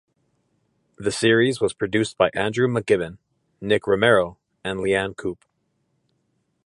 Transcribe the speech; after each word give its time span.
The 0.97 1.11
series 1.11 1.61
was 1.61 1.75
produced 1.75 2.17
by 2.17 2.31
Andrew 2.33 2.67
McGibbon, 2.67 3.19
Nick 3.61 3.85
Romero 3.85 4.39
and 4.63 4.79
Lianne 4.79 5.15
Coop. 5.15 5.45